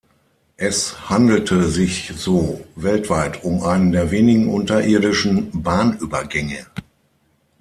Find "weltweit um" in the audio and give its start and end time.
2.75-3.61